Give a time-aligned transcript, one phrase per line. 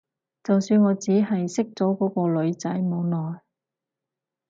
[0.43, 3.41] 就算我只係識咗嗰個女仔冇耐